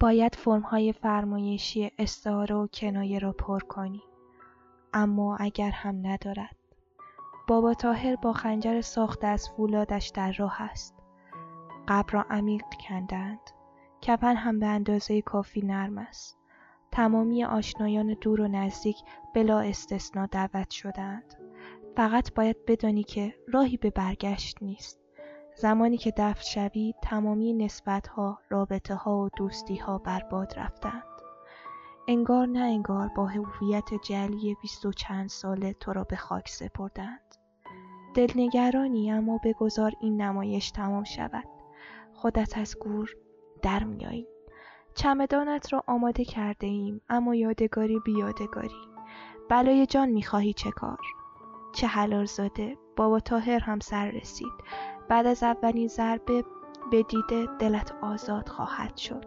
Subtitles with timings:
[0.00, 4.02] باید فرمهای فرمایشی استعاره و کنایه را پر کنی.
[4.92, 6.56] اما اگر هم ندارد.
[7.48, 10.94] بابا تاهر با خنجر ساخته از فولادش در راه است.
[11.88, 13.40] قبر را عمیق کندند.
[14.00, 16.38] کفن هم به اندازه کافی نرم است.
[16.92, 18.96] تمامی آشنایان دور و نزدیک
[19.34, 21.34] بلا استثنا دعوت شدند.
[21.96, 24.99] فقط باید بدانی که راهی به برگشت نیست.
[25.60, 31.04] زمانی که دفن شوی تمامی نسبتها رابطه و دوستی ها بر باد رفتند.
[32.08, 37.34] انگار نه انگار با هویت جلی بیست و چند ساله تو را به خاک سپردند.
[38.14, 41.48] دلنگرانی اما بگذار این نمایش تمام شود.
[42.14, 43.16] خودت از گور
[43.62, 44.26] در میایی.
[44.94, 48.88] چمدانت را آماده کرده ایم اما یادگاری بی یادگاری
[49.50, 51.00] بلای جان می‌خواهی چه کار؟
[51.72, 52.76] چه حلال زاده.
[52.96, 54.52] بابا تاهر هم سر رسید.
[55.10, 56.44] بعد از اولین ضربه
[56.90, 59.24] به دیده دلت آزاد خواهد شد.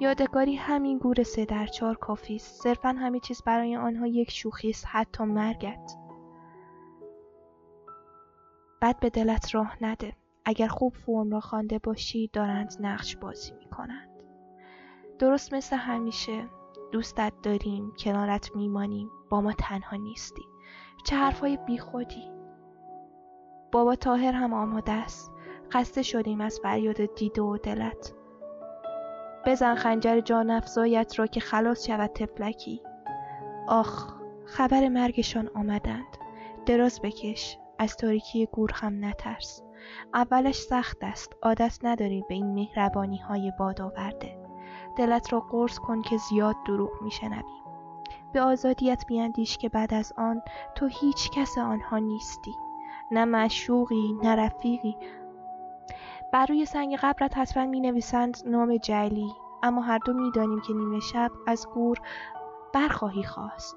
[0.00, 2.62] یادگاری همین گور سه در چهار کافی است.
[2.62, 5.96] صرفا همه چیز برای آنها یک شوخی است حتی مرگت.
[8.82, 10.16] بد به دلت راه نده.
[10.44, 14.10] اگر خوب فرم را خوانده باشی دارند نقش بازی می کنند
[15.18, 16.48] درست مثل همیشه.
[16.92, 19.10] دوستت داریم کنارت میمانیم.
[19.30, 20.42] با ما تنها نیستی.
[21.04, 22.39] چه حرفای بیخودی.
[23.72, 25.32] بابا تاهر هم آماده است.
[25.70, 28.14] خسته شدیم از فریاد دیده و دلت.
[29.46, 32.82] بزن خنجر جان افزایت را که خلاص شود تفلکی
[33.68, 34.12] آخ
[34.44, 36.16] خبر مرگشان آمدند.
[36.66, 39.62] دراز بکش از تاریکی گور هم نترس.
[40.14, 44.40] اولش سخت است عادت نداری به این مهربانی های باد آورده
[44.96, 47.60] دلت را قرص کن که زیاد دروغ میشنوی.
[48.32, 50.42] به آزادیت بیاندیش که بعد از آن
[50.74, 52.54] تو هیچ کس آنها نیستی.
[53.10, 54.96] نه معشوقی نه رفیقی.
[56.32, 60.72] بر روی سنگ قبرت حتما می نویسند نام جلی اما هر دو می دانیم که
[60.72, 62.00] نیمه شب از گور
[62.72, 63.76] برخواهی خواست.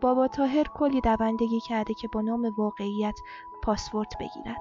[0.00, 3.18] بابا تاهر کلی دوندگی کرده که با نام واقعیت
[3.62, 4.60] پاسورت بگیرد.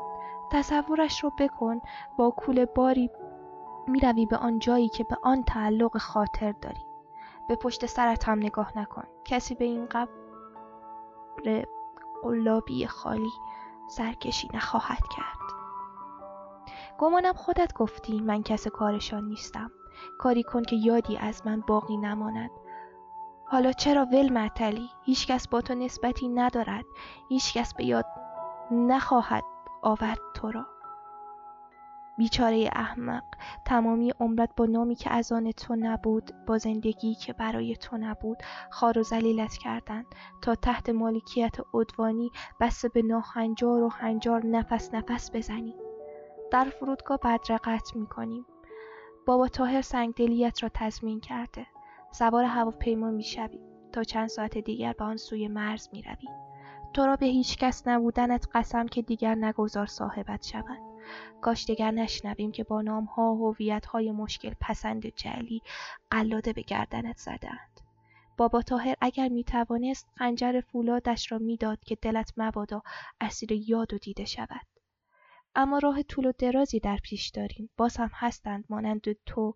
[0.51, 1.81] تصورش رو بکن
[2.17, 3.09] با کول باری
[3.87, 6.85] روی به آن جایی که به آن تعلق خاطر داری.
[7.47, 9.03] به پشت سرت هم نگاه نکن.
[9.25, 10.11] کسی به این قبر
[12.23, 13.31] قلابی خالی
[13.88, 15.46] سرکشی نخواهد کرد.
[16.97, 19.72] گمانم خودت گفتی من کس کارشان نیستم.
[20.19, 22.50] کاری کن که یادی از من باقی نماند.
[23.46, 26.85] حالا چرا ول معطلی هیچکس با تو نسبتی ندارد.
[27.29, 28.06] هیچکس به یاد
[28.72, 29.44] نخواهد
[29.81, 30.74] آورد تو را.
[32.17, 33.23] بیچاره احمق.
[33.65, 38.37] تمامی عمرت با نامی که از آن تو نبود با زندگی که برای تو نبود
[38.69, 40.05] خار و زلیلت کردند.
[40.41, 45.75] تا تحت مالکیت عدوانی بسته به ناهنجار و هنجار نفس نفس بزنی.
[46.51, 48.45] در فرودگاه بدره قطع می‌کنیم.
[49.27, 51.65] بابا تاهر سنگدلیت را تضمین کرده.
[52.11, 53.59] سوار هواپیما می‌شوی.
[53.91, 56.27] تا چند ساعت دیگر به آن سوی مرز می‌روی.
[56.93, 60.84] تو را به هیچ کس نبودنت قسم که دیگر نگذار صاحبت شوند
[61.41, 63.55] کاش دیگر نشنویم که با نامها و
[63.91, 65.61] های مشکل پسند جلی
[66.11, 67.81] قلاده به گردنت زدند.
[68.38, 72.81] بابا تاهر اگر می توانست خنجر فولادش را می‌داد که دلت مبادا
[73.21, 74.66] اسیر یاد و دیده شود.
[75.55, 77.69] اما راه طول و درازی در پیش داریم.
[77.77, 79.53] باز هم هستند مانند تو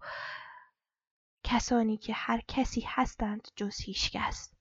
[1.43, 4.51] کسانی که هر کسی هستند جز هیچکس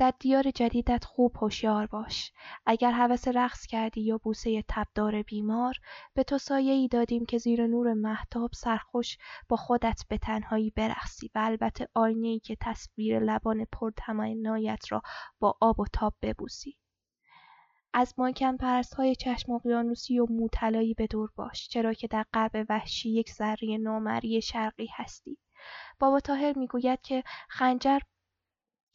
[0.00, 2.32] در دیار جدیدت خوب هوشیار باش.
[2.66, 5.74] اگر هوس رقص کردی یا بوسه تبدار بیمار
[6.14, 9.18] به تو ای دادیم که زیر نور محتاب سرخوش
[9.48, 15.02] با خودت به تنهایی برقصی و البته ای که تصویر لبان پرتمنایت را
[15.38, 16.76] با آب و تاب ببوسی.
[17.92, 22.66] از ماکن پرست های چشم اقیانوسی و موطلایی به دور باش چرا که در قرب
[22.68, 25.38] وحشی یک ذره نامری شرقی هستی.
[25.98, 27.98] بابا تاهر می‌گوید که خنجر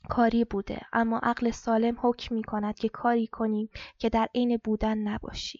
[0.09, 0.81] کاری بوده.
[0.93, 5.59] اما عقل سالم حکم می کند که کاری کنیم که در عین بودن نباشی.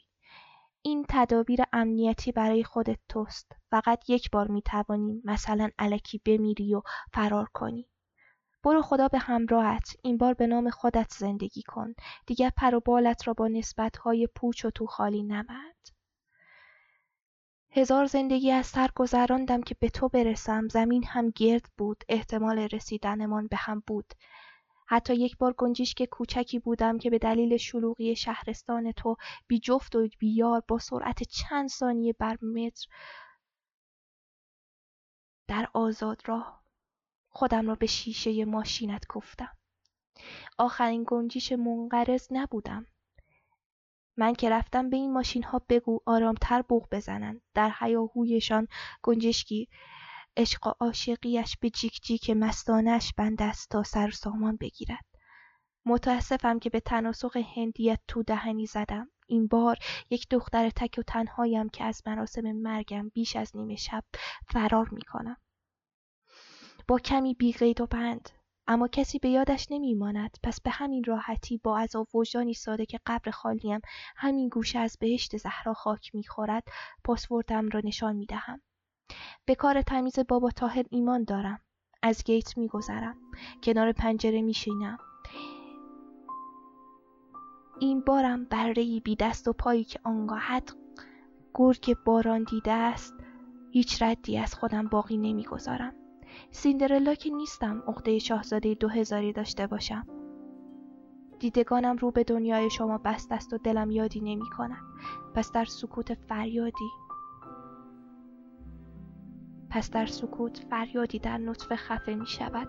[0.82, 3.52] این تدابیر امنیتی برای خودت توست.
[3.72, 6.82] فقط یک بار می توانی مثلا علکی بمیری و
[7.14, 7.90] فرار کنی.
[8.64, 9.96] برو خدا به همراهت.
[10.02, 11.96] این بار به نام خودت زندگی کن.
[12.26, 12.80] دیگر پر
[13.26, 15.95] را با نسبتهای پوچ و تو خالی نمد
[17.78, 20.68] هزار زندگی از سر گذراندم که به تو برسم.
[20.68, 22.04] زمین هم گرد بود.
[22.10, 24.14] احتمال رسیدنمان به هم بود.
[24.88, 29.16] حتی یک بار گنجیشک کوچکی بودم که به دلیل شلوغی شهرستان تو
[29.48, 32.88] بی جفت و بی یار با سرعت چند ثانیه بر متر
[35.48, 36.64] در آزاد راه
[37.30, 39.58] خودم را به شیشه ماشینت گفتم.
[40.58, 42.86] آخرین گنجیش منقرض نبودم.
[44.18, 48.68] من که رفتم به این ماشین ها بگو آرامتر بوغ بزنند در هیاهویشان
[49.04, 49.70] گنجشکی
[50.38, 55.06] عشق و عاشقیش به جیک جیک مستانش بند است تا سر سامان بگیرد.
[55.86, 59.12] متاسفم که به تناسق هندیت تو دهنی زدم.
[59.28, 59.78] این بار
[60.10, 64.04] یک دختر تک و تنهایم که از مراسم مرگم بیش از نیمه شب
[64.48, 65.38] فرار می کنم.
[66.88, 68.30] با کمی بیقید و بند
[68.68, 70.38] اما کسی به یادش نمیماند.
[70.44, 73.80] پس به همین راحتی با عذاب وجدانی ساده که قبر خالیم
[74.16, 76.64] همین گوشه از بهشت زهرا خاک می‌خورد
[77.04, 78.62] پاسوردم را نشان می‌دهم.
[79.46, 81.60] به کار تمیز بابا تاهر ایمان دارم.
[82.04, 83.18] از گیت میگذرم.
[83.64, 84.98] کنار پنجره میشینم.
[87.80, 90.76] این بارم برهای بی دست و پایی که آنگاهت
[91.54, 93.14] گرگ باران دیده است
[93.72, 96.05] هیچ ردی از خودم باقی نمی‌گذارم.
[96.52, 100.08] سیندرلا که نیستم عقده شاهزاده دو هزاری داشته باشم.
[101.40, 104.84] دیدگانم رو به دنیای شما بست است و دلم یادی نمی کند.
[105.36, 106.90] پس در سکوت فریادی.
[109.70, 112.68] پس در سکوت فریادی در نطفه خفه می شود.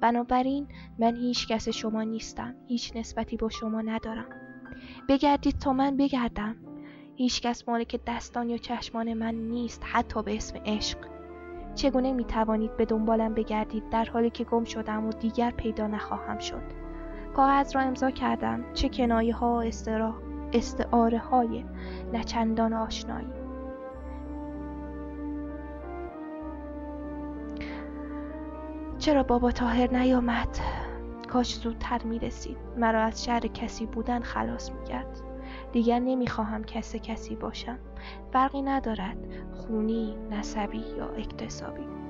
[0.00, 0.68] بنابراین
[0.98, 2.54] من هیچ کس شما نیستم.
[2.66, 4.26] هیچ نسبتی با شما ندارم.
[5.08, 6.56] بگردید تا من بگردم.
[7.16, 11.17] هیچ کس مالک دستان یا چشمان من نیست حتی به اسم عشق.
[11.78, 16.38] چگونه می توانید به دنبالم بگردید در حالی که گم شدم و دیگر پیدا نخواهم
[16.38, 16.62] شد؟
[17.36, 19.62] کاغذ را امضا کردم چه کنایه ها و
[20.52, 21.64] استعاره های
[22.12, 23.32] نچندان آشنایی.
[28.98, 30.58] چرا بابا تاهر نیامد؟
[31.28, 35.27] کاش زودتر می رسید مرا از شهر کسی بودن خلاص می کرد
[35.72, 37.78] دیگر نمی خواهم کس کسی باشم.
[38.32, 39.16] فرقی ندارد
[39.52, 42.07] خونی نسبی یا اکتسابی.